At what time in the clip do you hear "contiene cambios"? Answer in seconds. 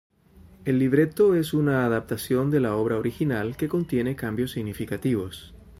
3.69-4.49